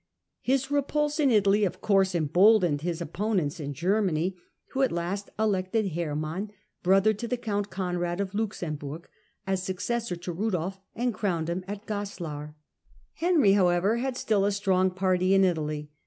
[0.41, 4.35] His repulse in Italy, of course, emboldened his opponents in Germany,
[4.71, 6.49] who at last elected Herman,
[6.81, 9.07] brother to count Conrad of Luxem burg,
[9.45, 12.55] as successor to Rudolf, and crowned him at Goslar.
[13.13, 15.91] Henry, however, had still a strong party in Italy.